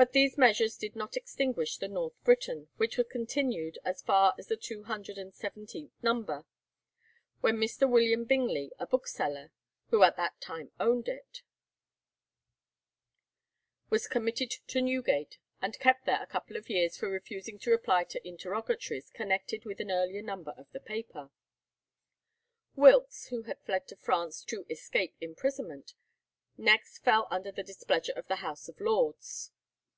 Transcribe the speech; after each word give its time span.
But 0.00 0.12
these 0.12 0.38
measures 0.38 0.76
did 0.76 0.94
not 0.94 1.16
extinguish 1.16 1.76
the 1.78 1.88
'North 1.88 2.22
Briton,' 2.22 2.68
which 2.76 2.96
was 2.96 3.08
continued 3.10 3.80
as 3.84 4.00
far 4.00 4.32
as 4.38 4.46
the 4.46 4.56
two 4.56 4.84
hundred 4.84 5.18
and 5.18 5.34
seventeenth 5.34 5.90
number, 6.04 6.44
when 7.40 7.56
Mr. 7.56 7.90
William 7.90 8.24
Bingley, 8.24 8.70
a 8.78 8.86
bookseller, 8.86 9.50
who 9.90 10.04
at 10.04 10.14
that 10.14 10.40
time 10.40 10.70
owned 10.78 11.08
it, 11.08 11.42
was 13.90 14.06
committed 14.06 14.52
to 14.68 14.80
Newgate, 14.80 15.38
and 15.60 15.76
kept 15.80 16.06
there 16.06 16.22
a 16.22 16.28
couple 16.28 16.56
of 16.56 16.70
years 16.70 16.96
for 16.96 17.10
refusing 17.10 17.58
to 17.58 17.70
reply 17.72 18.04
to 18.04 18.24
interrogatories 18.24 19.10
connected 19.10 19.64
with 19.64 19.80
an 19.80 19.90
earlier 19.90 20.22
number 20.22 20.52
of 20.52 20.70
the 20.70 20.78
paper. 20.78 21.32
Wilkes, 22.76 23.30
who 23.30 23.42
had 23.42 23.58
fled 23.62 23.88
to 23.88 23.96
France 23.96 24.44
to 24.44 24.64
escape 24.70 25.16
imprisonment, 25.20 25.94
next 26.56 26.98
fell 27.00 27.26
under 27.32 27.50
the 27.50 27.64
displeasure 27.64 28.12
of 28.12 28.28
the 28.28 28.36
House 28.36 28.68
of 28.68 28.80
Lords. 28.80 29.50